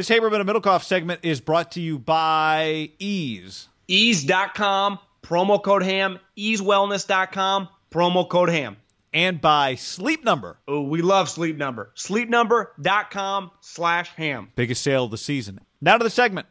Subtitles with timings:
[0.00, 3.68] This Haberman and Middlekauff segment is brought to you by Eaze.
[3.86, 8.78] Eaze.com, promo code HAM, eazewellness.com, promo code HAM.
[9.12, 10.56] And by Sleep Number.
[10.66, 11.92] Oh, we love Sleep Number.
[11.96, 14.48] Sleepnumber.com slash ham.
[14.54, 15.60] Biggest sale of the season.
[15.82, 16.46] Now to the segment.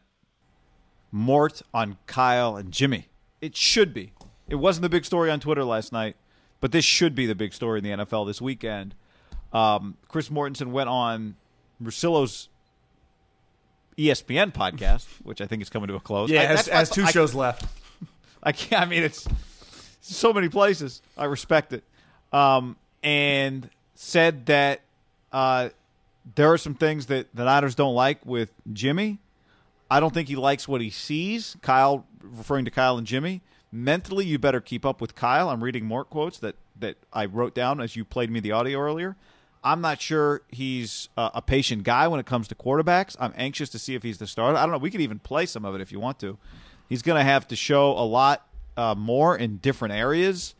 [1.11, 3.07] Mort on Kyle and Jimmy.
[3.41, 4.13] It should be.
[4.47, 6.17] It wasn't the big story on Twitter last night,
[6.61, 8.93] but this should be the big story in the NFL this weekend.
[9.51, 11.35] Um, Chris Mortensen went on
[11.81, 12.49] Russillo's
[13.99, 16.29] ESPN podcast, which I think is coming to a close.
[16.29, 17.65] Yeah, I- has, has two I- shows left.
[18.43, 18.81] I can't.
[18.81, 19.27] I mean, it's
[20.01, 21.01] so many places.
[21.17, 21.83] I respect it.
[22.31, 24.81] Um, and said that
[25.33, 25.69] uh,
[26.35, 29.19] there are some things that the Niners don't like with Jimmy.
[29.91, 31.57] I don't think he likes what he sees.
[31.61, 33.41] Kyle, referring to Kyle and Jimmy.
[33.71, 35.49] Mentally, you better keep up with Kyle.
[35.49, 38.79] I'm reading more quotes that that I wrote down as you played me the audio
[38.79, 39.17] earlier.
[39.63, 43.15] I'm not sure he's uh, a patient guy when it comes to quarterbacks.
[43.19, 44.57] I'm anxious to see if he's the starter.
[44.57, 44.77] I don't know.
[44.77, 46.37] We could even play some of it if you want to.
[46.87, 48.47] He's going to have to show a lot
[48.77, 50.55] uh, more in different areas.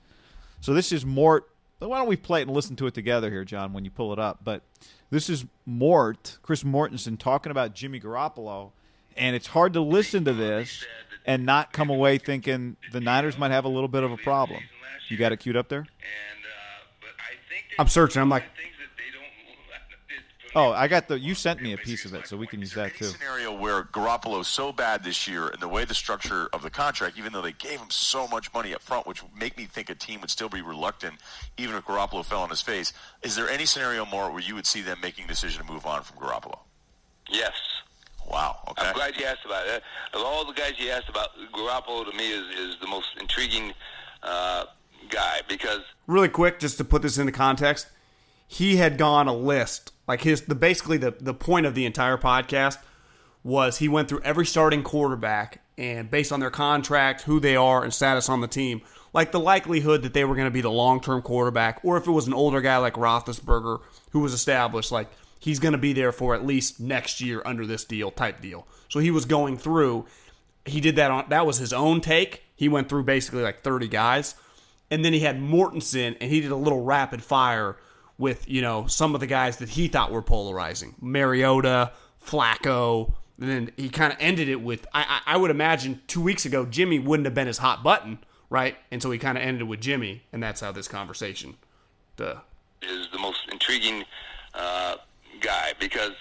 [0.62, 1.50] So this is Mort.
[1.80, 4.12] Why don't we play it and listen to it together here, John, when you pull
[4.12, 4.40] it up?
[4.44, 4.64] But
[5.10, 8.72] this is Mort, Chris Mortensen, talking about Jimmy Garoppolo,
[9.16, 10.86] and it's hard to listen to this
[11.26, 14.62] and not come away thinking the Niners might have a little bit of a problem.
[15.08, 15.88] You got it queued up there?
[17.80, 18.22] I'm searching.
[18.22, 18.44] I'm like,
[20.56, 21.20] Oh, I got the.
[21.20, 23.06] You sent me a piece of it, so we can use that Any too.
[23.06, 27.18] Scenario where Garoppolo's so bad this year, and the way the structure of the contract,
[27.18, 29.90] even though they gave him so much money up front, which would make me think
[29.90, 31.16] a team would still be reluctant,
[31.58, 32.94] even if Garoppolo fell on his face.
[33.22, 35.86] Is there any scenario more where you would see them making a decision to move
[35.86, 36.60] on from Garoppolo?
[37.30, 37.54] Yes.
[38.28, 38.58] Wow.
[38.70, 38.88] Okay.
[38.88, 39.84] I'm glad you asked about it.
[40.14, 43.74] Of all the guys you asked about, Garoppolo to me is, is the most intriguing
[44.24, 44.66] uh,
[45.10, 47.88] guy because really quick, just to put this into context,
[48.48, 52.18] he had gone a list like his the basically the the point of the entire
[52.18, 52.80] podcast
[53.44, 57.84] was he went through every starting quarterback and based on their contract, who they are,
[57.84, 58.82] and status on the team,
[59.14, 62.08] like the likelihood that they were going to be the long term quarterback, or if
[62.08, 65.10] it was an older guy like Roethlisberger who was established, like
[65.40, 68.68] he's going to be there for at least next year under this deal type deal.
[68.90, 70.08] So he was going through.
[70.66, 72.46] He did that on that was his own take.
[72.56, 74.34] He went through basically like thirty guys,
[74.90, 77.78] and then he had Mortensen, and he did a little rapid fire
[78.20, 81.92] with you know some of the guys that he thought were polarizing, Mariota,
[82.24, 83.14] Flacco.
[83.42, 86.46] And then he kind of ended it with I, I I would imagine two weeks
[86.46, 88.20] ago Jimmy wouldn't have been his hot button,
[88.50, 88.76] right?
[88.92, 91.56] And so he kind of ended with Jimmy, and that's how this conversation.
[92.18, 92.36] Duh.
[92.82, 94.04] is the most intriguing
[94.54, 94.98] uh,
[95.40, 96.12] guy because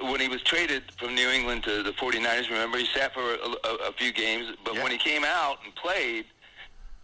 [0.00, 3.68] when he was traded from New England to the 49ers, remember he sat for a,
[3.68, 4.82] a, a few games, but Yeah.
[4.82, 6.24] when he came out and played,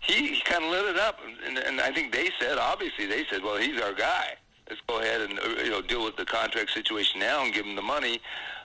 [0.03, 3.25] he, he kind of lit it up, and, and I think they said, obviously they
[3.31, 4.35] said, well, he's our guy.
[4.69, 7.77] Let's go ahead and you know deal with the contract situation now and give him
[7.77, 8.21] the money.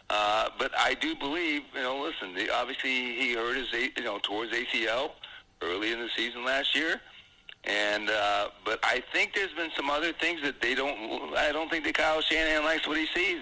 [0.09, 4.19] Uh, but I do believe, you know, listen, the, obviously he hurt his, you know,
[4.19, 5.11] towards ACL
[5.61, 7.01] early in the season last year.
[7.65, 11.35] And uh, but I think there's been some other things that they don't.
[11.35, 13.41] I don't think that Kyle Shanahan likes what he sees.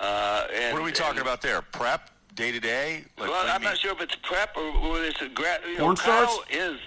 [0.00, 1.62] Uh, and, What are we talking and- about there?
[1.62, 3.04] Prep, day to day.
[3.16, 5.60] Well, what do you I'm not sure if it's prep or whether it's a grad.
[5.70, 6.46] You know, Kyle stars?
[6.50, 6.80] is.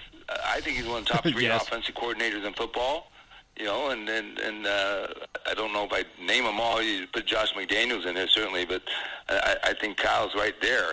[0.58, 1.62] I think he's one of the top three Yes.
[1.66, 3.10] offensive coordinators in football.
[3.56, 5.06] you know, and and and uh,
[5.50, 6.02] I don't know if I
[6.32, 6.82] name them all.
[6.82, 8.82] You put Josh McDaniels in there certainly, but
[9.28, 10.90] I, I think Kyle's right there.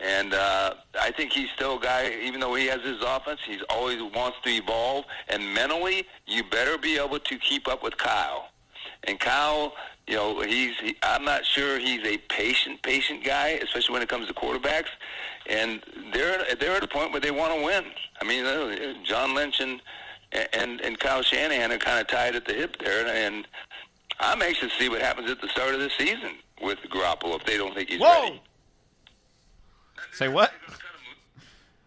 [0.00, 3.62] And uh, I think he's still a guy, even though he has his offense, he's
[3.68, 5.04] always wants to evolve.
[5.28, 8.48] And mentally, you better be able to keep up with Kyle.
[9.08, 9.74] And Kyle,
[10.06, 14.08] you know, he's he, I'm not sure he's a patient, patient guy, especially when it
[14.08, 14.90] comes to quarterbacks.
[15.48, 17.84] And they're they're at a point where they want to win.
[18.20, 19.80] I mean, uh, John Lynch and
[20.52, 23.46] and and Kyle Shanahan are kind of tied at the hip there, and
[24.20, 27.44] I'm anxious to see what happens at the start of the season with Garoppolo if
[27.46, 28.22] they don't think he's Whoa!
[28.24, 28.42] ready.
[30.12, 30.52] Say what?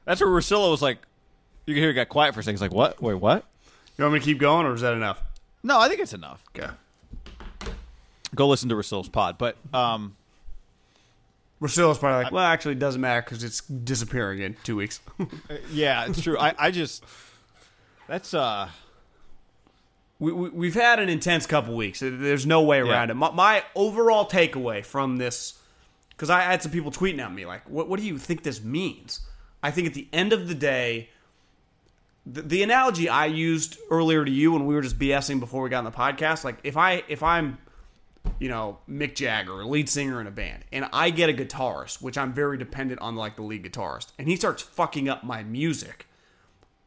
[0.06, 1.00] That's where Russillo was like,
[1.66, 2.56] you can hear it got quiet for a second.
[2.56, 3.02] He's like, what?
[3.02, 3.46] Wait, what?
[3.98, 5.22] You want me to keep going, or is that enough?
[5.64, 6.42] No, I think it's enough.
[6.56, 6.72] Okay.
[8.34, 9.38] Go listen to Russillo's pod.
[9.38, 10.16] But um,
[11.62, 15.00] Russillo's probably like, well, actually, it doesn't matter because it's disappearing in two weeks.
[15.72, 16.38] yeah, it's true.
[16.38, 17.04] I, I just
[18.08, 18.68] that's uh
[20.20, 22.00] we, we, we've had an intense couple weeks.
[22.02, 23.14] There's no way around Yeah.
[23.14, 23.16] it.
[23.16, 25.58] My, my overall takeaway from this,
[26.10, 28.64] because I had some people tweeting at me like, what, what do you think this
[28.64, 29.22] means?
[29.64, 31.10] I think at the end of the day,
[32.26, 35.70] the, the analogy I used earlier to you when we were just BSing before we
[35.72, 37.58] got on the podcast, like if I if I'm
[38.40, 42.18] you know Mick Jagger, lead singer in a band, and I get a guitarist, which
[42.18, 46.08] I'm very dependent on like the lead guitarist, and he starts fucking up my music.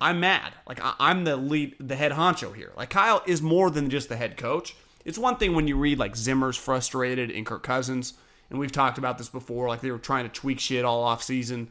[0.00, 0.52] I'm mad.
[0.68, 2.72] Like I, I'm the lead, the head honcho here.
[2.76, 4.74] Like Kyle is more than just the head coach.
[5.04, 8.14] It's one thing when you read like Zimmer's frustrated and Kirk Cousins,
[8.50, 9.68] and we've talked about this before.
[9.68, 11.68] Like they were trying to tweak shit all off season.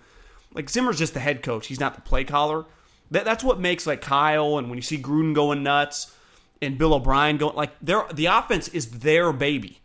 [0.53, 1.67] Like Zimmer's just the head coach.
[1.67, 2.65] He's not the play caller.
[3.11, 6.15] That, that's what makes like Kyle and when you see Gruden going nuts
[6.63, 9.81] and Bill O'Brien going like their the offense is their baby.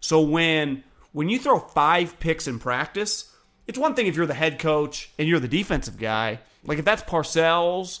[0.00, 3.32] So when when you throw five picks in practice,
[3.66, 6.40] it's one thing if you're the head coach and you're the defensive guy.
[6.64, 8.00] Like if that's Parcells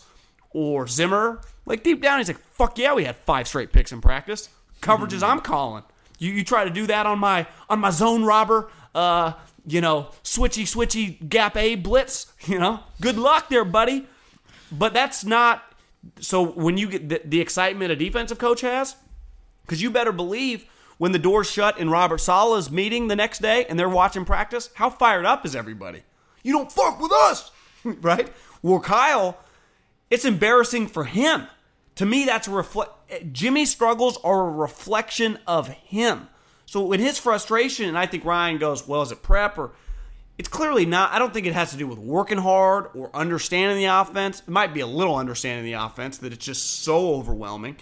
[0.50, 4.00] or Zimmer, like deep down he's like, "Fuck yeah, we had five straight picks in
[4.00, 4.48] practice.
[4.80, 5.82] Coverages I'm calling.
[6.18, 9.32] You you try to do that on my on my zone robber, uh,
[9.66, 12.32] you know, switchy switchy gap A blitz.
[12.46, 14.06] You know, good luck there, buddy.
[14.72, 15.62] But that's not.
[16.20, 18.96] So when you get the, the excitement a defensive coach has,
[19.62, 20.66] because you better believe
[20.98, 24.70] when the doors shut in Robert Saleh's meeting the next day and they're watching practice,
[24.74, 26.02] how fired up is everybody?
[26.42, 27.50] You don't fuck with us,
[27.84, 28.32] right?
[28.62, 29.38] Well, Kyle,
[30.10, 31.46] it's embarrassing for him.
[31.96, 32.92] To me, that's a reflect.
[33.32, 36.28] Jimmy's struggles are a reflection of him.
[36.66, 39.72] So in his frustration, and I think Ryan goes, "Well, is it prep or?"
[40.38, 41.12] It's clearly not.
[41.12, 44.40] I don't think it has to do with working hard or understanding the offense.
[44.40, 47.76] It might be a little understanding the offense that it's just so overwhelming.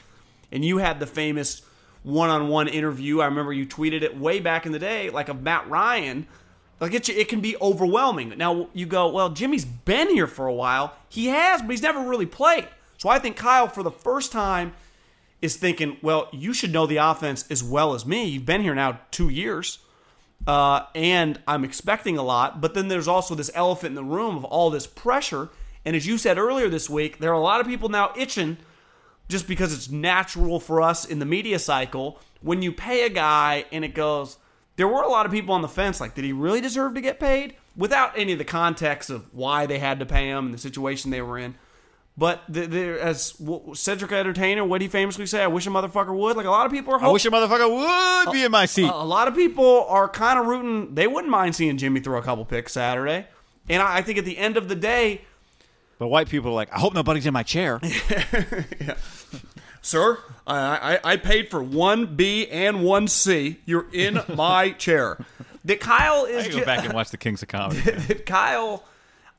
[0.50, 1.62] And you had the famous
[2.02, 3.20] one-on-one interview.
[3.20, 6.26] I remember you tweeted it way back in the day, like of Matt Ryan.
[6.80, 8.32] Like it, it can be overwhelming.
[8.38, 10.94] Now you go, well, Jimmy's been here for a while.
[11.08, 12.68] He has, but he's never really played.
[12.96, 14.72] So I think Kyle, for the first time,
[15.42, 18.24] is thinking, well, you should know the offense as well as me.
[18.24, 19.78] You've been here now two years,
[20.46, 22.60] uh, and I'm expecting a lot.
[22.60, 25.50] But then there's also this elephant in the room of all this pressure.
[25.84, 28.58] And as you said earlier this week, there are a lot of people now itching
[29.28, 33.64] just because it's natural for us in the media cycle when you pay a guy
[33.72, 34.38] and it goes
[34.76, 37.00] there were a lot of people on the fence like did he really deserve to
[37.00, 40.54] get paid without any of the context of why they had to pay him and
[40.54, 41.54] the situation they were in
[42.18, 43.34] but the, the, as
[43.74, 46.36] Cedric Entertainer, what he famously say, I wish a motherfucker would.
[46.36, 46.98] Like a lot of people are.
[46.98, 48.88] Hoping, I wish a motherfucker would be in my seat.
[48.88, 50.94] a lot of people are kind of rooting.
[50.94, 53.26] They wouldn't mind seeing Jimmy throw a couple picks Saturday,
[53.68, 55.22] and I, I think at the end of the day,
[55.98, 57.80] but white people are like, I hope nobody's in my chair.
[59.82, 63.60] Sir, I, I, I paid for one B and one C.
[63.64, 65.24] You're in my chair.
[65.64, 67.80] That Kyle I is can go back and watch the Kings of Comedy.
[67.90, 68.84] that Kyle,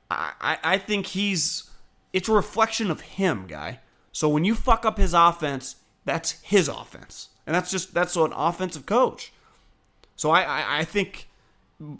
[0.09, 1.69] I, I I think he's
[2.13, 3.79] it's a reflection of him, guy.
[4.11, 8.33] So when you fuck up his offense, that's his offense, and that's just that's an
[8.33, 9.33] offensive coach.
[10.15, 11.27] So I I, I think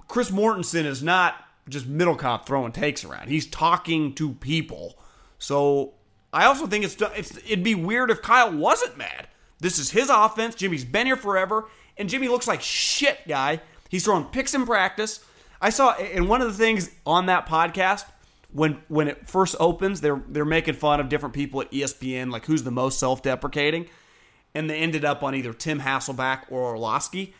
[0.07, 1.35] Chris Mortensen is not
[1.69, 3.27] just Middlekauff throwing takes around.
[3.27, 4.97] He's talking to people.
[5.37, 5.93] So
[6.33, 9.27] I also think it's, it's it'd be weird if Kyle wasn't mad.
[9.59, 10.55] This is his offense.
[10.55, 13.61] Jimmy's been here forever, and Jimmy looks like shit, guy.
[13.89, 15.23] He's throwing picks in practice.
[15.59, 18.05] I saw, and one of the things on that podcast
[18.51, 22.45] when when it first opens, they're they're making fun of different people at ESPN, like
[22.45, 23.87] who's the most self-deprecating,
[24.55, 27.33] and they ended up on either Tim Hasselbeck or Orlovsky.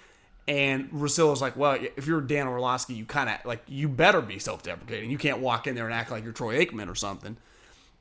[0.50, 4.40] And Russillo's like, well, if you're Dan Orlovsky, you kind of like you better be
[4.40, 5.12] self-deprecating.
[5.12, 7.36] You can't walk in there and act like you're Troy Aikman or something.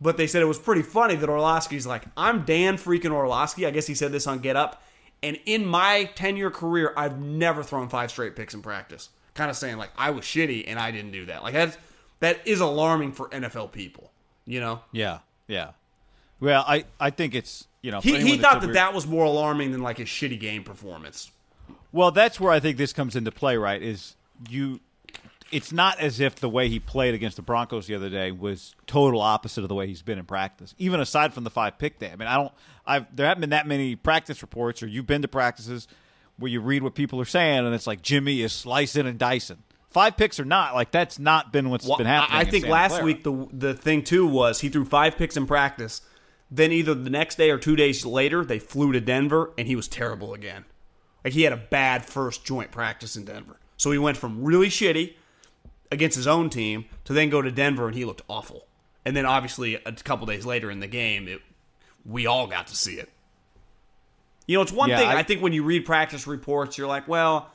[0.00, 3.66] But they said it was pretty funny that Orlovsky's like, I'm Dan freaking Orlovsky.
[3.66, 4.82] I guess he said this on Get Up.
[5.22, 9.08] And in my 10 year career, I've never thrown five straight picks in practice.
[9.34, 11.42] Kind of saying, like, I was shitty and I didn't do that.
[11.42, 11.78] Like, that's,
[12.20, 14.10] that is alarming for NFL people,
[14.44, 14.80] you know?
[14.92, 15.18] Yeah,
[15.48, 15.70] yeah.
[16.40, 19.24] Well, I, I think it's you know, He, he thought that we're- that was more
[19.24, 21.30] alarming than like his shitty game performance.
[21.92, 23.82] Well, that's where I think this comes into play, right?
[23.82, 24.16] Is
[24.50, 24.80] you
[25.52, 28.74] it's not as if the way he played against the Broncos the other day was
[28.88, 30.74] total opposite of the way he's been in practice.
[30.76, 32.10] Even aside from the five pick day.
[32.12, 32.52] I mean, I don't
[32.84, 35.86] I've there haven't been that many practice reports or you've been to practices
[36.38, 39.58] where you read what people are saying and it's like Jimmy is slicing and dicing.
[39.96, 42.36] Five picks or not, like that's not been what's Well, been happening.
[42.36, 43.04] I, I think last Clara.
[43.06, 46.02] week the the thing too was he threw five picks in practice.
[46.50, 49.74] Then either the next day or two days later, they flew to Denver and he
[49.74, 50.66] was terrible again.
[51.24, 53.56] Like he had a bad first joint practice in Denver.
[53.78, 55.14] So he went from really shitty
[55.90, 58.66] against his own team to then go to Denver and he looked awful.
[59.06, 61.40] And then obviously a couple days later in the game, it,
[62.04, 63.08] we all got to see it.
[64.46, 66.86] You know, it's one Yeah, thing I- I think when you read practice reports, you're
[66.86, 67.50] like, well,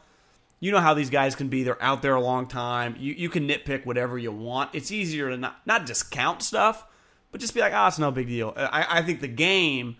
[0.61, 1.63] you know how these guys can be.
[1.63, 2.95] They're out there a long time.
[2.97, 4.69] You you can nitpick whatever you want.
[4.73, 6.85] It's easier to not not discount stuff,
[7.31, 8.53] but just be like, ah, it's no big deal.
[8.55, 9.97] I, I think the game,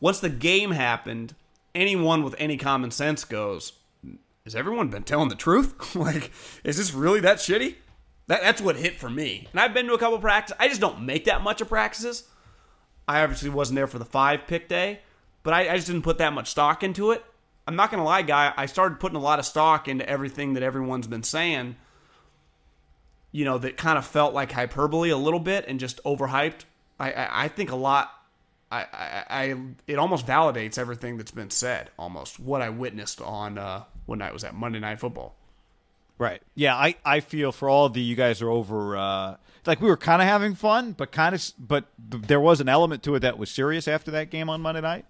[0.00, 1.34] once the game happened,
[1.74, 3.72] anyone with any common sense goes,
[4.44, 5.96] has everyone been telling the truth?
[5.96, 6.30] like,
[6.62, 7.74] is this really that shitty?
[8.28, 9.48] That, that's what hit for me.
[9.50, 10.56] And I've been to a couple practices.
[10.60, 12.24] I just don't make that much of practices.
[13.06, 15.00] I obviously wasn't there for the five pick day,
[15.42, 17.24] but I, I just didn't put that much stock into it.
[17.66, 18.52] I'm not gonna lie, guy.
[18.56, 21.76] I started putting a lot of stock into everything that everyone's been saying.
[23.32, 26.64] You know, that kind of felt like hyperbole a little bit and just overhyped.
[27.00, 28.10] I, I, I think a lot.
[28.70, 29.56] I, I, I,
[29.86, 31.90] it almost validates everything that's been said.
[31.98, 35.34] Almost what I witnessed on uh, when I was at Monday Night Football.
[36.18, 36.42] Right.
[36.54, 39.96] Yeah, I, I feel for all the you guys are over uh like we were
[39.96, 43.38] kind of having fun, but kind of but there was an element to it that
[43.38, 45.06] was serious after that game on Monday night.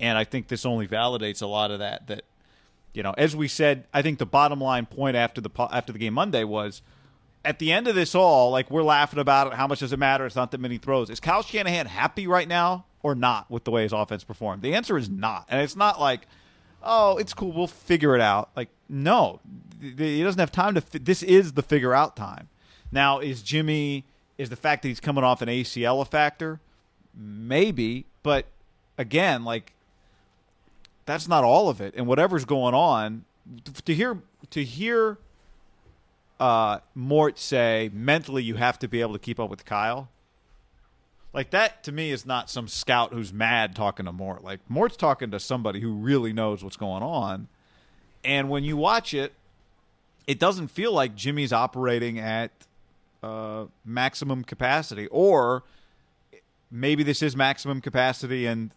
[0.00, 2.24] And I think this only validates a lot of that that
[2.92, 5.98] you know, as we said, I think the bottom line point after the after the
[5.98, 6.82] game Monday was
[7.44, 9.98] at the end of this all, like we're laughing about it, how much does it
[9.98, 10.26] matter?
[10.26, 11.10] It's not that many throws.
[11.10, 14.62] Is Kyle Shanahan happy right now or not with the way his offense performed?
[14.62, 15.46] The answer is not.
[15.48, 16.26] And it's not like
[16.84, 17.50] oh, it's cool.
[17.50, 18.50] We'll figure it out.
[18.54, 19.40] Like, no,
[19.80, 20.80] he doesn't have time to.
[20.80, 22.48] Fi- this is the figure out time.
[22.92, 24.04] Now, is Jimmy?
[24.36, 26.60] Is the fact that he's coming off an ACL a factor?
[27.16, 28.46] Maybe, but
[28.98, 29.72] again, like
[31.06, 31.94] that's not all of it.
[31.96, 33.24] And whatever's going on,
[33.84, 34.18] to hear
[34.50, 35.18] to hear
[36.40, 40.08] uh, Mort say mentally you have to be able to keep up with Kyle.
[41.32, 44.44] Like that to me is not some scout who's mad talking to Mort.
[44.44, 47.48] Like Mort's talking to somebody who really knows what's going on.
[48.24, 49.34] And when you watch it,
[50.26, 52.50] it doesn't feel like Jimmy's operating at
[53.22, 55.64] uh, maximum capacity, or
[56.70, 58.46] maybe this is maximum capacity.
[58.46, 58.70] And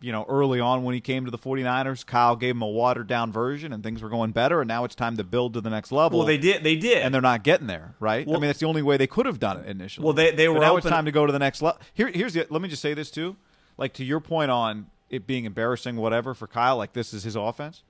[0.00, 3.08] you know, early on when he came to the 49ers, Kyle gave him a watered
[3.08, 4.60] down version, and things were going better.
[4.60, 6.18] And now it's time to build to the next level.
[6.18, 6.62] Well, they did.
[6.62, 6.98] They did.
[7.02, 8.26] and they're not getting there, right?
[8.26, 10.04] Well, I mean, that's the only way they could have done it initially.
[10.04, 11.80] Well, they- they But were now it's time to go to the next level.
[11.94, 12.46] Here, here's the.
[12.48, 13.36] Let me just say this too,
[13.76, 16.76] like to your point on it being embarrassing, whatever for Kyle.
[16.76, 17.82] Like this is his offense.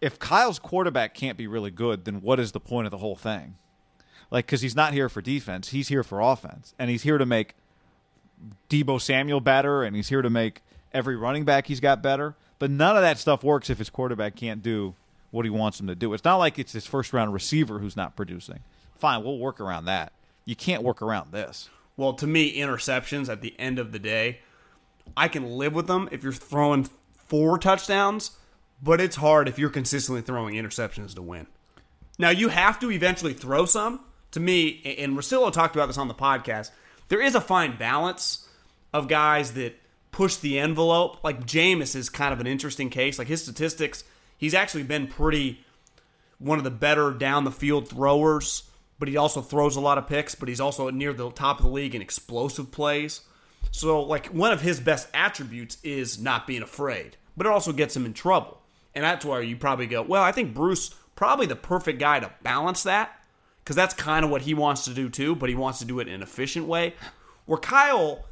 [0.00, 3.16] If Kyle's quarterback can't be really good, then what is the point of the whole
[3.16, 3.56] thing?
[4.30, 7.26] Like, because he's not here for defense, he's here for offense, and he's here to
[7.26, 7.54] make
[8.68, 12.34] Deebo Samuel better, and he's here to make every running back he's got better.
[12.58, 14.94] But none of that stuff works if his quarterback can't do
[15.30, 16.12] what he wants him to do.
[16.14, 18.60] It's not like it's his first round receiver who's not producing.
[18.96, 20.12] Fine, we'll work around that.
[20.44, 21.68] You can't work around this.
[21.96, 24.40] Well, to me, interceptions at the end of the day,
[25.16, 28.32] I can live with them if you're throwing four touchdowns,
[28.82, 31.46] but it's hard if you're consistently throwing interceptions to win.
[32.18, 34.00] Now, you have to eventually throw some.
[34.32, 36.70] To me, and Russillo talked about this on the podcast,
[37.08, 38.46] there is a fine balance
[38.92, 39.74] of guys that
[40.10, 41.22] push the envelope.
[41.22, 43.18] Like Jameis is kind of an interesting case.
[43.18, 44.04] Like his statistics,
[44.36, 45.64] he's actually been pretty
[46.38, 48.62] one of the better down the field throwers,
[48.98, 51.64] but he also throws a lot of picks, but he's also near the top of
[51.64, 53.22] the league in explosive plays.
[53.72, 57.96] So, like, one of his best attributes is not being afraid, but it also gets
[57.96, 58.60] him in trouble.
[58.94, 62.30] And that's where you probably go, well, I think Bruce probably the perfect guy to
[62.42, 63.17] balance that
[63.68, 66.00] because that's kind of what he wants to do too, but he wants to do
[66.00, 66.94] it in an efficient way.
[67.44, 68.24] Where Kyle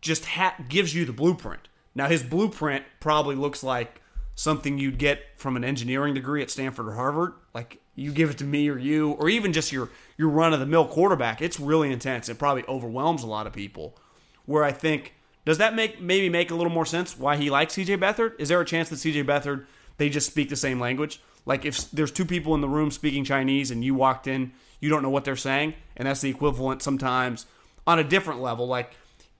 [0.00, 1.66] just ha- gives you the blueprint.
[1.96, 4.00] Now, his blueprint probably looks like
[4.36, 7.32] something you'd get from an engineering degree at Stanford or Harvard.
[7.52, 10.60] Like you give it to me or you, or even just your your run of
[10.60, 11.42] the mill quarterback.
[11.42, 12.28] It's really intense.
[12.28, 13.98] It probably overwhelms a lot of people.
[14.46, 17.74] Where I think does that make maybe make a little more sense why he likes
[17.74, 18.34] CJ Beathard?
[18.38, 19.66] Is there a chance that CJ Beathard
[19.96, 21.20] they just speak the same language?
[21.44, 24.88] Like if there's two people in the room speaking Chinese and you walked in, you
[24.88, 27.46] don't know what they're saying, and that's the equivalent sometimes
[27.86, 28.66] on a different level.
[28.66, 28.92] Like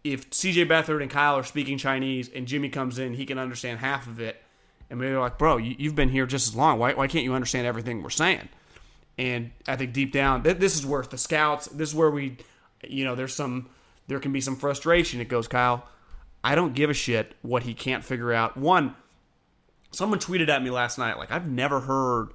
[0.04, 3.80] if CJ Beathard and Kyle are speaking Chinese and Jimmy comes in, he can understand
[3.80, 4.42] half of it.
[4.90, 6.78] And maybe they're like, bro, you, you've been here just as long.
[6.78, 8.49] Why, why can't you understand everything we're saying?
[9.18, 12.38] And I think deep down, th- this is where the scouts, this is where we,
[12.87, 13.68] you know, there's some,
[14.07, 15.21] there can be some frustration.
[15.21, 15.87] It goes, Kyle,
[16.42, 18.57] I don't give a shit what he can't figure out.
[18.57, 18.95] One,
[19.90, 22.28] someone tweeted at me last night, like, I've never heard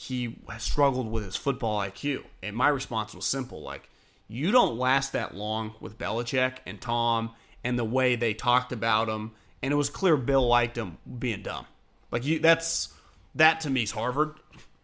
[0.00, 2.22] he struggled with his football IQ.
[2.40, 3.90] And my response was simple like,
[4.28, 7.32] you don't last that long with Belichick and Tom
[7.64, 9.32] and the way they talked about him.
[9.60, 11.66] And it was clear Bill liked him being dumb.
[12.12, 12.94] Like, you, that's
[13.34, 14.34] that to me is Harvard.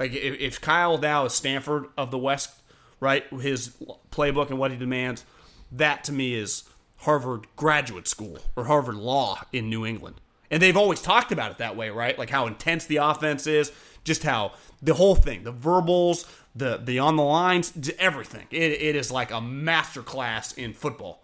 [0.00, 2.50] Like, if, if Kyle now is Stanford of the West,
[2.99, 3.68] right, his
[4.11, 5.25] playbook and what he demands,
[5.71, 6.64] that to me is
[6.97, 10.16] Harvard graduate school or Harvard law in New England.
[10.50, 12.18] And they've always talked about it that way, right?
[12.18, 13.71] Like how intense the offense is,
[14.04, 18.46] just how the whole thing, the verbals, the the on the lines, everything.
[18.50, 21.20] It, it is like a master class in football.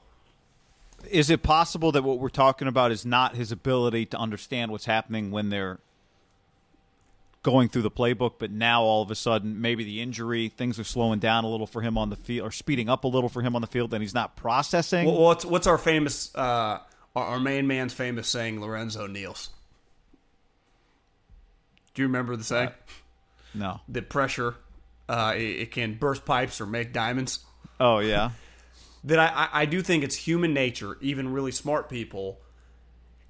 [1.10, 4.84] Is it possible that what we're talking about is not his ability to understand what's
[4.84, 5.78] happening when they're
[7.42, 10.84] going through the playbook, but now all of a sudden maybe the injury, things are
[10.84, 13.40] slowing down a little for him on the field, or speeding up a little for
[13.40, 15.06] him on the field, and he's not processing.
[15.06, 16.80] Well, what's what's our famous, uh,
[17.16, 19.48] our, our main man's famous saying, Lorenzo Neals?
[21.94, 22.70] Do you remember the saying?
[23.54, 23.80] no.
[23.88, 24.54] The pressure,
[25.08, 27.40] uh, it, it can burst pipes or make diamonds.
[27.78, 28.30] Oh yeah.
[29.04, 32.40] that I, I, I do think it's human nature, even really smart people,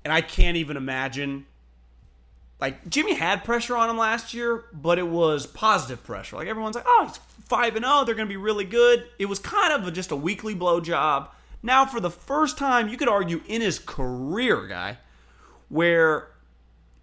[0.05, 1.47] and I can't even imagine.
[2.61, 6.37] Like Jimmy had pressure on him last year, but it was positive pressure.
[6.37, 8.05] Like everyone's like, "Oh, he's five and zero.
[8.05, 10.81] They're going to be really good." It was kind of a, just a weekly blow
[10.81, 11.31] job.
[11.63, 14.99] Now, for the first time, you could argue in his career, guy,
[15.69, 16.29] where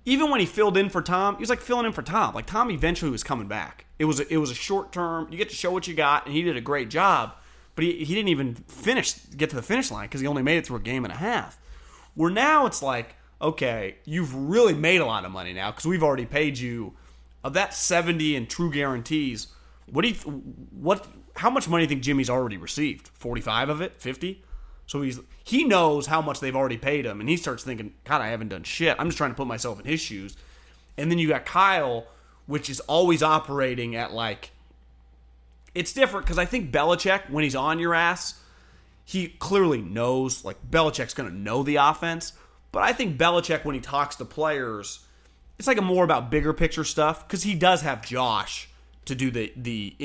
[0.08, 2.34] even when he filled in for Tom, he was like filling in for Tom.
[2.34, 3.86] Like Tom eventually was coming back.
[4.00, 5.28] It was a, it was a short term.
[5.30, 7.34] You get to show what you got, and he did a great job.
[7.76, 10.60] But he, he didn't even finish get to the finish line because he only made
[10.60, 11.60] it through a game and a half.
[12.16, 16.04] Where now it's like, okay, you've really made a lot of money now because we've
[16.04, 16.94] already paid you
[17.44, 19.48] of that seventy and true guarantees.
[19.92, 20.16] What do you
[20.72, 21.06] what?
[21.36, 23.10] How much money do you think Jimmy's already received?
[23.10, 24.42] Forty five of it, fifty.
[24.88, 28.22] So he's he knows how much they've already paid him, and he starts thinking, God,
[28.22, 28.96] I haven't done shit.
[28.98, 30.36] I'm just trying to put myself in his shoes.
[30.98, 32.08] And then you got Kyle,
[32.48, 34.52] which is always operating at like
[35.78, 38.42] it's different because I think Belichick, when he's on your ass,
[39.06, 42.34] he clearly knows, like, Belichick's going to know the offense.
[42.72, 45.06] But I think Belichick, when he talks to players,
[45.60, 48.70] it's like a more about bigger picture stuff because he does have Josh
[49.06, 49.96] to do the, the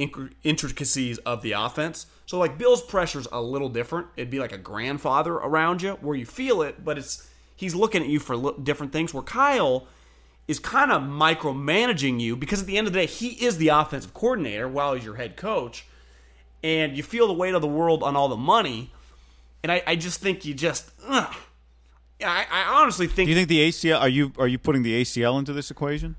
[0.44, 2.06] intricacies of the offense.
[2.26, 4.06] So, like, Bill's pressure's a little different.
[4.16, 8.02] It'd be like a grandfather around you where you feel it, but it's he's looking
[8.02, 9.12] at you for different things.
[9.12, 9.86] Where Kyle
[10.48, 13.68] is kind of micromanaging you because at the end of the day, he is the
[13.68, 15.86] offensive coordinator while he's your head coach.
[16.64, 18.92] And you feel the weight of the world on all the money.
[19.62, 20.90] And I, I just think you just.
[21.06, 21.34] Ugh.
[22.24, 23.26] I, I honestly think.
[23.26, 24.00] Do you think the ACL?
[24.00, 26.16] Are you are you putting the ACL into this equation?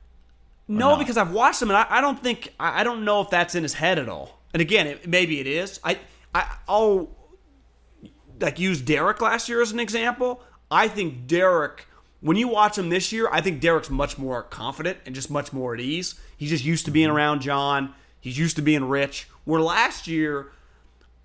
[0.67, 3.21] No, no, because I've watched him, and I, I don't think I, I, don't know
[3.21, 4.39] if that's in his head at all.
[4.53, 5.79] And again, it, maybe it is.
[5.83, 5.99] I
[6.33, 7.09] I I'll
[8.39, 10.41] like use Derek last year as an example.
[10.69, 11.87] I think Derek
[12.23, 15.51] when you watch him this year, I think Derek's much more confident and just much
[15.51, 16.15] more at ease.
[16.37, 17.17] He's just used to being mm-hmm.
[17.17, 17.93] around John.
[18.19, 19.27] He's used to being rich.
[19.43, 20.51] Where last year,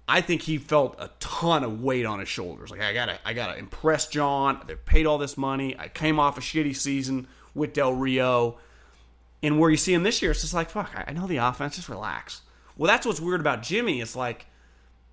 [0.09, 2.73] I think he felt a ton of weight on his shoulders.
[2.73, 4.61] Like I gotta, I gotta impress John.
[4.67, 5.79] They paid all this money.
[5.79, 8.59] I came off a shitty season with Del Rio,
[9.41, 10.91] and where you see him this year, it's just like fuck.
[11.07, 11.77] I know the offense.
[11.77, 12.43] Just relax.
[12.79, 14.01] Well, that's what's weird about Jimmy.
[14.01, 14.47] It's like,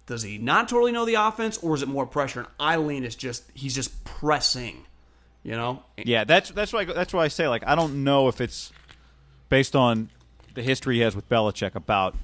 [0.06, 2.42] does he not totally know the offense, or is it more pressure?
[2.42, 4.86] And Eileen is just he's just pressing
[5.46, 5.84] you know?
[5.96, 8.74] Yeah, that's that's why I, that's why I say like I don't know if it's
[9.48, 10.10] based on
[10.56, 12.16] the history he has with Belichick about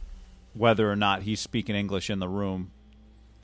[0.53, 2.71] whether or not he's speaking English in the room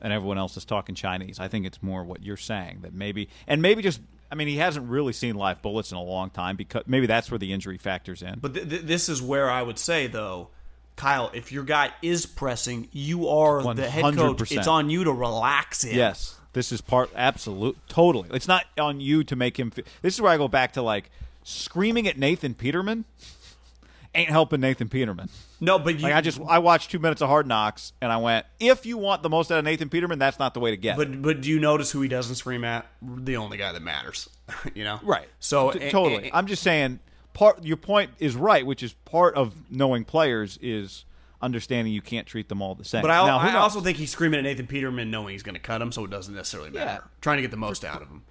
[0.02, 1.40] and everyone else is talking Chinese.
[1.40, 4.58] I think it's more what you're saying that maybe and maybe just I mean he
[4.58, 7.78] hasn't really seen live bullets in a long time because maybe that's where the injury
[7.78, 8.40] factors in.
[8.42, 10.50] But th- th- this is where I would say though
[10.98, 13.76] Kyle, if your guy is pressing, you are 100%.
[13.76, 14.52] the head coach.
[14.52, 15.96] It's on you to relax him.
[15.96, 16.36] Yes.
[16.54, 18.30] This is part absolute totally.
[18.34, 19.72] It's not on you to make him.
[19.72, 21.12] Feel, this is where I go back to like
[21.44, 23.06] screaming at Nathan Peterman
[24.18, 25.30] ain't helping Nathan Peterman.
[25.60, 28.18] No, but you, like I just I watched two minutes of Hard Knocks and I
[28.18, 30.78] went, if you want the most out of Nathan Peterman, that's not the way to
[30.78, 30.98] get.
[30.98, 32.88] But but do you notice who he doesn't scream at?
[33.02, 34.30] The only guy that matters,
[34.74, 35.00] you know.
[35.04, 35.28] Right.
[35.40, 37.00] So T- eh, totally, and, I'm just saying.
[37.38, 41.06] Part your point is right, which is part of knowing players is
[41.40, 43.04] understanding you can't treat them all the same.
[43.04, 45.62] But I, now, I also think he's screaming at Nathan Peterman knowing he's going to
[45.62, 47.04] cut him, so it doesn't necessarily matter.
[47.04, 47.08] Yeah.
[47.22, 48.24] Trying to get the most out of him.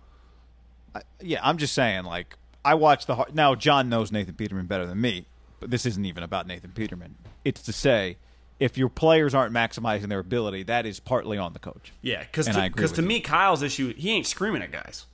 [0.92, 3.26] I, yeah, I'm just saying, like, I watch the.
[3.32, 5.26] Now, John knows Nathan Peterman better than me,
[5.60, 7.14] but this isn't even about Nathan Peterman.
[7.44, 8.16] It's to say,
[8.58, 11.92] if your players aren't maximizing their ability, that is partly on the coach.
[12.02, 15.06] Yeah, because to, cause to me, Kyle's issue, he ain't screaming at guys.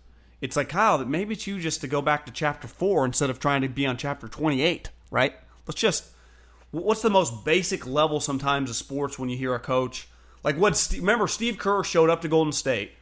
[0.42, 3.30] It's like, Kyle, that maybe it's you just to go back to chapter four instead
[3.30, 5.34] of trying to be on chapter 28, right?
[5.66, 6.10] Let's just
[6.70, 10.08] what's the most basic level sometimes of sports when you hear a coach
[10.42, 12.92] like what remember Steve Kerr showed up to Golden State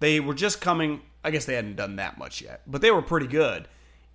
[0.00, 3.02] they were just coming I guess they hadn't done that much yet, but they were
[3.02, 3.68] pretty good.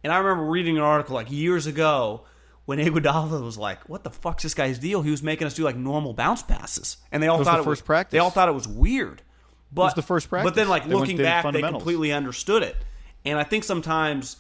[0.04, 2.24] And I remember reading an article like years ago
[2.66, 5.64] when Iguodala was like, "What the fuck's this guy's deal?" He was making us do
[5.64, 8.12] like normal bounce passes, and they all thought the it was practice.
[8.12, 9.22] They all thought it was weird.
[9.72, 10.50] But was the first practice.
[10.52, 12.76] But then, like They went- looking back, they completely understood it.
[13.26, 14.38] And I think sometimes,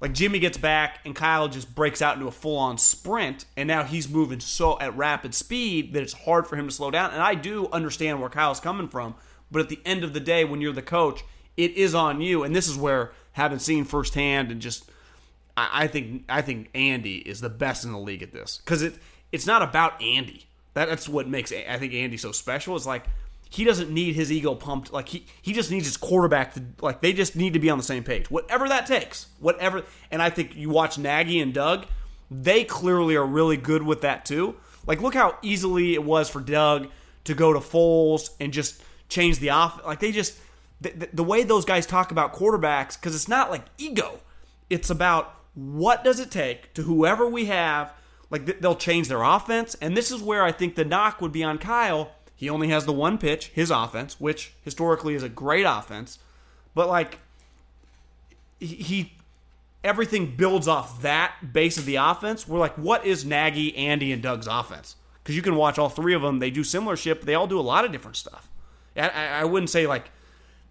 [0.00, 3.66] like Jimmy gets back and Kyle just breaks out into a full on sprint, and
[3.66, 7.12] now he's moving so at rapid speed that it's hard for him to slow down.
[7.12, 9.14] And I do understand where Kyle's coming from,
[9.50, 11.24] but at the end of the day, when you're the coach,
[11.56, 12.42] it is on you.
[12.44, 14.90] And this is where having seen firsthand and just
[15.56, 18.82] I, I think I think Andy is the best in the league at this because
[18.82, 18.94] it
[19.32, 20.46] it's not about Andy.
[20.74, 22.76] That, that's what makes I think Andy so special.
[22.76, 23.06] Is like
[23.48, 24.92] he doesn't need his ego pumped.
[24.92, 27.78] Like he he just needs his quarterback to like they just need to be on
[27.78, 28.30] the same page.
[28.30, 29.26] Whatever that takes.
[29.40, 29.84] Whatever.
[30.10, 31.86] And I think you watch Nagy and Doug,
[32.30, 34.56] they clearly are really good with that too.
[34.86, 36.88] Like look how easily it was for Doug
[37.24, 39.84] to go to Foles and just change the off.
[39.86, 40.38] Like they just
[40.80, 44.20] the, the- the way those guys talk about quarterbacks because it's not like ego.
[44.68, 47.92] It's about what does it take to whoever we have.
[48.28, 51.44] Like they'll change their offense, and this is where I think the knock would be
[51.44, 52.10] on Kyle.
[52.36, 56.18] He only has the one pitch, his offense, which historically is a great offense,
[56.74, 57.18] but like
[58.60, 59.12] he, he
[59.82, 62.46] everything builds off that base of the offense.
[62.46, 64.96] We're like, what is Nagy, Andy, and Doug's offense?
[65.22, 66.38] Because you can watch all three of them.
[66.38, 68.48] They do similar shit, but they all do a lot of different stuff.
[68.96, 70.10] I, I wouldn't say like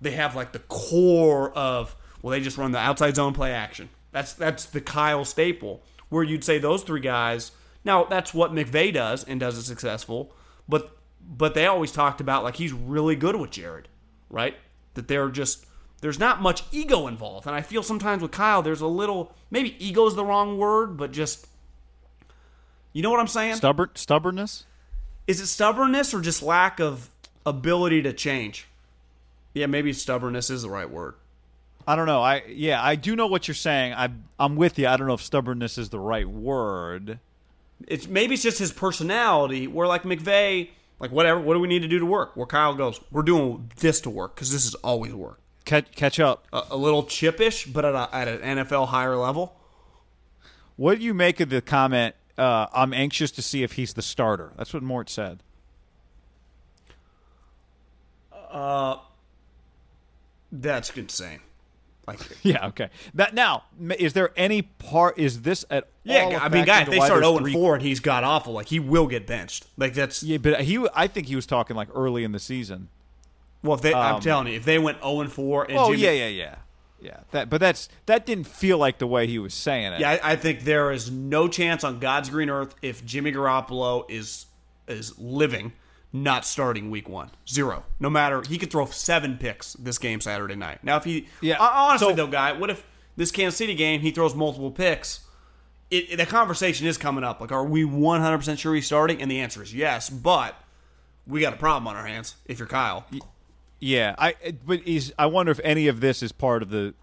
[0.02, 3.90] they have like the core of well, they just run the outside zone play action.
[4.12, 5.82] That's that's the Kyle staple.
[6.10, 7.52] Where you'd say those three guys.
[7.84, 10.32] Now that's what McVay does and does it successful,
[10.70, 10.96] but
[11.28, 13.88] but they always talked about like he's really good with Jared,
[14.30, 14.56] right?
[14.94, 15.66] That they're just
[16.02, 19.76] there's not much ego involved, and I feel sometimes with Kyle there's a little maybe
[19.84, 21.48] ego is the wrong word, but just
[22.94, 23.56] you know what I'm saying?
[23.56, 24.66] Stubborn stubbornness.
[25.28, 27.10] Is it stubbornness or just lack of
[27.46, 28.68] ability to change?
[29.54, 31.16] Yeah, maybe stubbornness is the right word.
[31.88, 32.22] I don't know.
[32.22, 33.94] I yeah, I do know what you're saying.
[33.94, 34.10] I
[34.40, 34.88] I'm with you.
[34.88, 37.20] I don't know if stubbornness is the right word.
[37.88, 39.68] It's maybe it's just his personality.
[39.68, 42.36] Where like McVay, like whatever, what do we need to do to work?
[42.36, 45.40] Where Kyle goes, we're doing this to work because this is always work.
[45.66, 46.48] Catch catch up.
[46.54, 49.56] A, a little chippish, but at, a, at an NFL higher level.
[50.76, 52.16] What do you make of the comment?
[52.38, 54.52] Uh, I'm anxious to see if he's the starter.
[54.58, 55.42] That's what Mort said.
[58.52, 58.98] Uh,
[60.52, 61.40] That's insane.
[62.08, 62.68] Like, Yeah.
[62.68, 62.90] Okay.
[63.14, 63.64] That now
[63.98, 65.18] is there any part?
[65.18, 66.40] Is this at yeah?
[66.42, 68.68] I mean, guy, if they start there's 0 three- 4 and he's got awful, like
[68.68, 69.66] he will get benched.
[69.78, 70.86] Like that's Yeah, but he.
[70.94, 72.90] I think he was talking like early in the season.
[73.64, 75.92] well, if they, I'm um, telling you, if they went 0 and 4 and Oh
[75.92, 76.56] Jimmy, yeah, yeah, yeah,
[77.02, 77.20] yeah.
[77.32, 80.00] That, but that's that didn't feel like the way he was saying it.
[80.00, 84.10] Yeah, I, I think there is no chance on God's green earth if Jimmy Garoppolo
[84.10, 84.46] is
[84.88, 85.74] is living
[86.14, 87.84] not starting week one, zero.
[88.00, 90.82] No matter he could throw seven picks this game Saturday night.
[90.84, 92.86] Now if he Yeah, honestly so- though, guy, what if
[93.18, 95.22] this Kansas City game he throws multiple picks?
[95.98, 97.42] It, it- the conversation is coming up.
[97.42, 99.22] Like, are we one hundred percent sure he's starting?
[99.22, 100.10] And the answer is yes.
[100.10, 100.56] But
[101.28, 103.06] we got a problem on our hands if you're Kyle.
[103.80, 104.36] Yeah, I.
[104.66, 106.94] But is I wonder if any of this is part of the.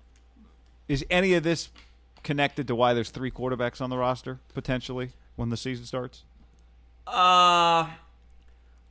[0.88, 1.70] Is any of this
[2.22, 6.22] connected to why there's three quarterbacks on the roster potentially when the season starts?
[7.06, 7.88] Uh,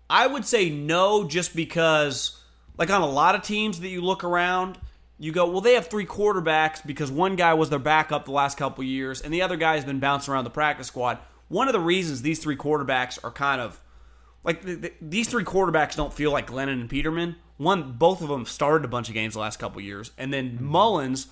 [0.09, 2.39] I would say no, just because,
[2.77, 4.77] like on a lot of teams that you look around,
[5.21, 8.57] you go, well, they have three quarterbacks because one guy was their backup the last
[8.57, 11.19] couple years, and the other guy has been bouncing around the practice squad.
[11.47, 13.79] One of the reasons these three quarterbacks are kind of
[14.43, 17.35] like th- th- these three quarterbacks don't feel like Glennon and Peterman.
[17.57, 20.53] One, both of them started a bunch of games the last couple years, and then
[20.53, 20.65] mm-hmm.
[20.65, 21.27] Mullens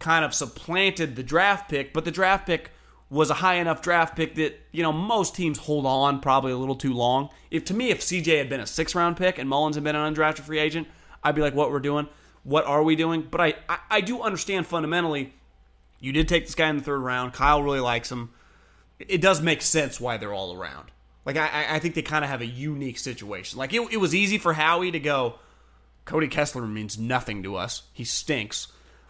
[0.00, 2.72] kind of supplanted the draft pick, but the draft pick
[3.08, 6.58] was a high enough draft pick that, you know, most teams hold on probably a
[6.58, 7.30] little too long.
[7.50, 9.96] If to me, if CJ had been a six round pick and Mullens had been
[9.96, 10.88] an undrafted free agent,
[11.22, 12.06] I'd be like, what we're doing?
[12.44, 13.26] What are we doing?
[13.28, 15.32] But I, I, I do understand fundamentally,
[15.98, 17.32] you did take this guy in the third round.
[17.32, 18.30] Kyle really likes him.
[19.00, 20.90] It does make sense why they're all around.
[21.24, 23.58] Like I, I- think they kind of have a unique situation.
[23.58, 25.38] Like it, it was easy for Howie to go,
[26.04, 27.82] Cody Kessler means nothing to us.
[27.92, 28.68] He stinks.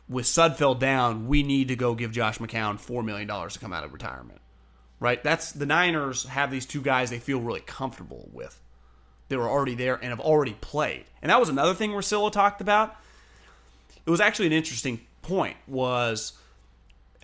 [0.08, 3.72] With Sudfeld down, we need to go give Josh McCown four million dollars to come
[3.72, 4.40] out of retirement.
[5.00, 5.22] Right?
[5.24, 8.60] That's the Niners have these two guys they feel really comfortable with.
[9.28, 11.04] They were already there and have already played.
[11.20, 12.94] And that was another thing Russillo talked about.
[14.06, 16.34] It was actually an interesting point was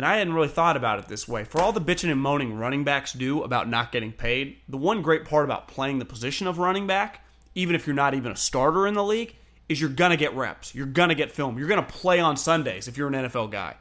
[0.01, 1.45] and I hadn't really thought about it this way.
[1.45, 5.03] For all the bitching and moaning running backs do about not getting paid, the one
[5.03, 7.23] great part about playing the position of running back,
[7.55, 9.37] even if you're not even a starter in the league,
[9.69, 10.75] is you're gonna get reps.
[10.75, 11.59] You're gonna get film.
[11.59, 13.77] You're gonna play on Sundays if you're an NFL guy.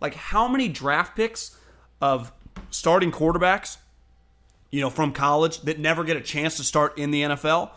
[0.00, 1.58] Like how many draft picks
[2.00, 2.30] of
[2.70, 3.78] starting quarterbacks,
[4.70, 7.70] you know, from college that never get a chance to start in the NFL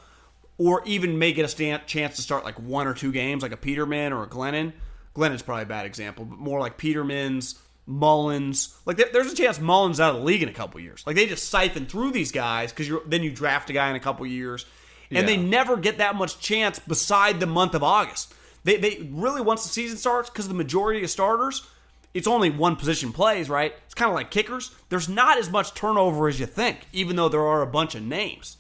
[0.58, 3.52] or even may get a stand, chance to start like one or two games, like
[3.52, 4.74] a Peterman or a Glennon.
[5.14, 8.76] Glennon's probably a bad example, but more like Peterman's, Mullens.
[8.86, 11.04] Like there, there's a chance Mullens out of the league in a couple years.
[11.08, 14.00] Like they just siphon through these guys because then you draft a guy in a
[14.00, 14.66] couple years,
[15.10, 18.34] and they never get that much chance beside the month of August.
[18.64, 21.66] They they really once the season starts because the majority of starters.
[22.14, 23.76] It's only one position plays, right?
[23.86, 24.72] It's kind of like kickers.
[24.90, 28.02] There's not as much turnover as you think, even though there are a bunch of
[28.02, 28.58] names.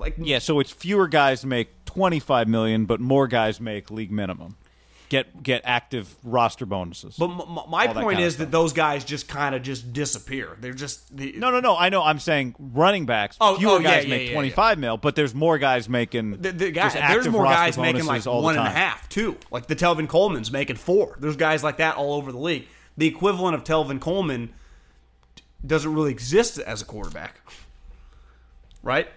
[0.00, 4.10] Like Yeah, so it's fewer guys make twenty five million, but more guys make league
[4.10, 4.56] minimum.
[5.10, 7.16] Get get active roster bonuses.
[7.16, 10.56] But m- m- my point kinda is that those guys just kind of just disappear.
[10.60, 11.76] They're just the, no, no, no.
[11.76, 12.00] I know.
[12.02, 13.36] I'm saying running backs.
[13.40, 15.88] Oh, fewer oh, yeah, guys yeah, make yeah, twenty five mil, but there's more guys
[15.88, 16.40] making.
[16.40, 19.08] the, the guy, there's more guys making like bonuses all the one and a half,
[19.08, 19.36] two.
[19.50, 21.16] Like the Tevin Coleman's making four.
[21.18, 22.66] There's guys like that all over the league.
[22.96, 24.54] The equivalent of Tevin Coleman
[25.66, 27.40] doesn't really exist as a quarterback,
[28.82, 29.08] right?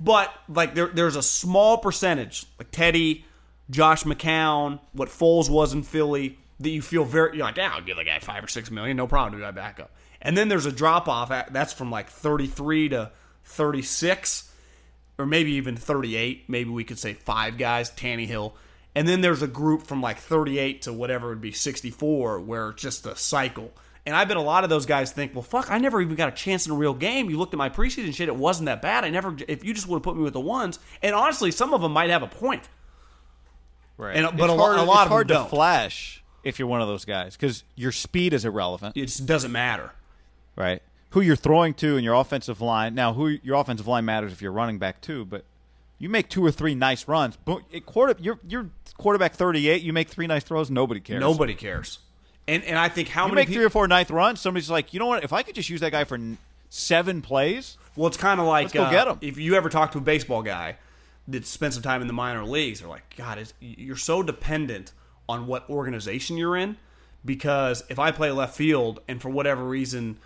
[0.00, 3.24] But like there, there's a small percentage, like Teddy,
[3.70, 7.82] Josh McCown, what Foles was in Philly, that you feel very you're like, yeah, I'll
[7.82, 9.90] give the guy five or six million, no problem, to do that backup.
[10.20, 11.28] And then there's a drop off.
[11.50, 13.12] That's from like 33 to
[13.44, 14.52] 36
[15.18, 16.48] or maybe even 38.
[16.48, 18.52] Maybe we could say five guys, Tannehill.
[18.94, 22.82] And then there's a group from like 38 to whatever would be 64 where it's
[22.82, 23.72] just a cycle.
[24.08, 26.28] And I bet a lot of those guys think, well, fuck, I never even got
[26.30, 27.28] a chance in a real game.
[27.28, 29.04] You looked at my preseason shit, it wasn't that bad.
[29.04, 30.78] I never, if you just would have put me with the ones.
[31.02, 32.66] And honestly, some of them might have a point.
[33.98, 34.16] Right.
[34.16, 35.50] And- but it's a hard, a lot it's of them hard to don't.
[35.50, 38.96] flash if you're one of those guys because your speed is irrelevant.
[38.96, 39.92] It just doesn't matter.
[40.56, 40.82] right?
[41.10, 42.94] Who you're throwing to and your offensive line.
[42.94, 45.44] Now, who your offensive line matters if you're running back too, but
[45.98, 47.36] you make two or three nice runs.
[47.44, 49.82] But it quarter, you're you're quarterback 38.
[49.82, 50.70] You make three nice throws.
[50.70, 51.20] Nobody cares.
[51.20, 51.98] Nobody cares.
[52.48, 54.40] And and I think how You many make three or four ninth runs.
[54.40, 55.22] Somebody's like, you know what?
[55.22, 56.38] If I could just use that guy for n-
[56.70, 59.18] seven plays, Well, it's kind of like go uh, get 'em.
[59.20, 60.76] if you ever talk to a baseball guy
[61.28, 64.92] that spent some time in the minor leagues, they're like, God, you're so dependent
[65.28, 66.76] on what organization you're in.
[67.24, 70.18] Because if I play left field and for whatever reason,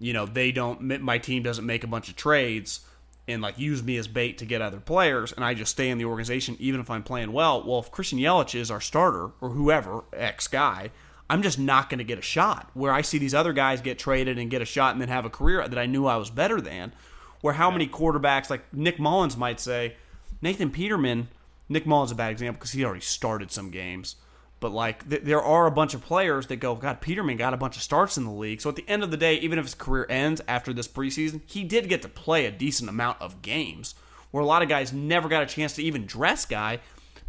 [0.00, 2.80] you know, they don't, my team doesn't make a bunch of trades
[3.28, 5.98] and like use me as bait to get other players, and I just stay in
[5.98, 7.62] the organization even if I'm playing well.
[7.62, 10.90] Well, if Christian Yelich is our starter or whoever X guy,
[11.30, 12.70] I'm just not going to get a shot.
[12.74, 15.24] Where I see these other guys get traded and get a shot and then have
[15.24, 16.92] a career that I knew I was better than.
[17.40, 19.96] Where how many quarterbacks like Nick Mullens might say,
[20.40, 21.28] Nathan Peterman.
[21.68, 24.16] Nick Mullens is a bad example because he already started some games.
[24.60, 27.58] But like th- there are a bunch of players that go, God, Peterman got a
[27.58, 28.60] bunch of starts in the league.
[28.60, 31.42] So at the end of the day, even if his career ends after this preseason,
[31.46, 33.94] he did get to play a decent amount of games.
[34.30, 36.80] Where a lot of guys never got a chance to even dress guy,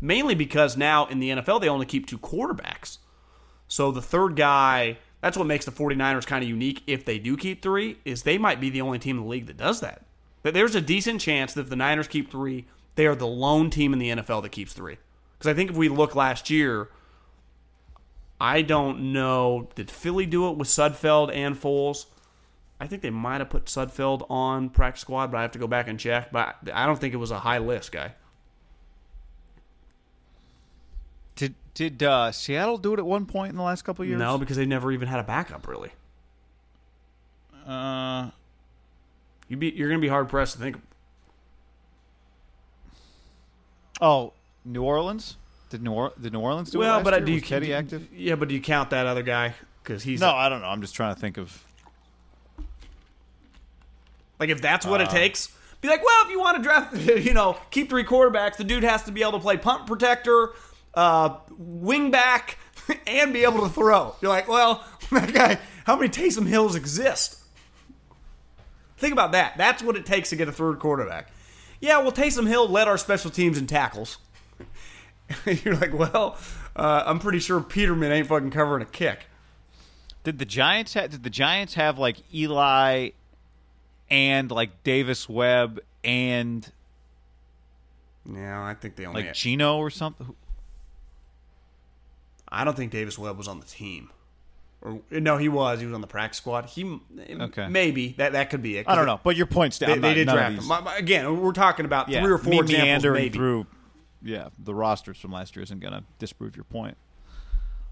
[0.02, 2.98] mainly because now in the NFL they only keep two quarterbacks.
[3.70, 7.38] So the third guy, that's what makes the 49ers kind of unique if they do
[7.38, 10.02] keep three, is they might be the only team in the league that does that.
[10.44, 13.70] That there's a decent chance that if the Niners keep three, they are the lone
[13.70, 14.98] team in the NFL that keeps three.
[15.38, 16.90] Because I think if we look last year,
[18.42, 22.08] I don't know, did Philly do it with Sudfeld and Foles?
[22.80, 25.68] I think they might have put Sudfeld on practice squad, but I have to go
[25.68, 26.32] back and check.
[26.32, 28.16] But I don't think it was a high list guy.
[31.40, 34.20] Did did uh, Seattle do it at one point in the last couple of years?
[34.20, 35.92] No, because they never even had a backup really.
[37.66, 38.30] Uh,
[39.48, 40.78] You be you're gonna be hard pressed to think.
[44.02, 44.34] oh,
[44.66, 45.38] New Orleans.
[45.70, 47.26] Did New, or- did New Orleans do it well, but year?
[47.26, 48.08] do you Teddy active?
[48.12, 50.68] Yeah, but do you count that other guy because he's No, I don't know.
[50.68, 51.64] I'm just trying to think of.
[54.40, 54.90] like if that's Uh.
[54.90, 55.50] what it takes.
[55.82, 56.94] Be like, well, if you want to draft,
[57.26, 60.50] you know, keep three quarterbacks, the dude has to be able to play punt protector,
[61.00, 62.58] uh, wing back,
[63.08, 64.16] and be able to throw.
[64.22, 67.38] You're like, well, that guy, how many Taysom Hills exist?
[68.98, 69.58] Think about that.
[69.58, 71.32] That's what it takes to get a third quarterback.
[71.80, 74.18] Yeah, well, Taysom Hill led our special teams in tackles.
[75.46, 76.38] You're like, well,
[76.76, 79.28] uh, I'm pretty sure Peterman ain't fucking covering a kick.
[80.26, 83.12] Did the Giants ha- did the Giants have like Eli
[84.10, 86.70] and like Davis Webb and
[88.30, 89.24] Yeah, I think they only.
[89.24, 90.36] like Geno or something?
[92.52, 94.10] I don't think Davis Webb was on the team.
[94.82, 95.80] Or no, he was.
[95.82, 96.66] He was on the practice squad.
[96.68, 97.68] He Okay.
[97.68, 98.88] maybe that that could be it.
[98.88, 100.00] I don't know, but your point's They, down.
[100.02, 100.66] they did draft him.
[100.68, 103.38] My- my- Again, we're talking about Yeah, three or four me examples, meandering maybe.
[103.38, 103.68] through.
[104.22, 106.96] Yeah, the rosters from last year isn't going to disprove your point.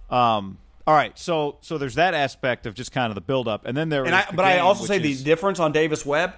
[0.10, 0.58] Um.
[0.86, 3.90] All right, so so there's that aspect of just kind of the buildup, and then
[3.90, 4.06] there.
[4.06, 6.34] And is I, but I also say the difference on Davis Webb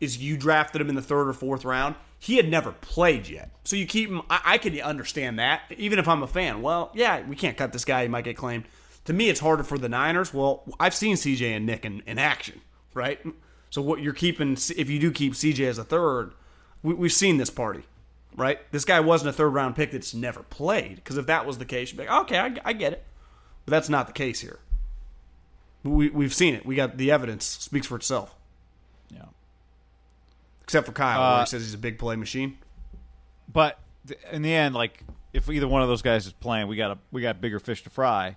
[0.00, 1.94] is you drafted him in the third or fourth round.
[2.18, 4.22] He had never played yet, so you keep him.
[4.28, 6.60] I, I could understand that, even if I'm a fan.
[6.62, 8.64] Well, yeah, we can't cut this guy; he might get claimed.
[9.06, 10.34] To me, it's harder for the Niners.
[10.34, 12.60] Well, I've seen CJ and Nick in, in action,
[12.92, 13.18] right?
[13.70, 16.32] So what you're keeping, if you do keep CJ as a third,
[16.82, 17.84] we, we've seen this party.
[18.36, 18.58] right?
[18.72, 20.96] This guy wasn't a third round pick that's never played.
[20.96, 23.04] Because if that was the case, you'd be like, okay, I, I get it.
[23.64, 24.58] But that's not the case here.
[25.82, 26.66] We, we've seen it.
[26.66, 28.34] We got the evidence speaks for itself.
[30.70, 32.56] Except for Kyle, where Uh, he says he's a big play machine.
[33.52, 33.80] But
[34.30, 35.02] in the end, like
[35.32, 37.82] if either one of those guys is playing, we got a we got bigger fish
[37.82, 38.36] to fry.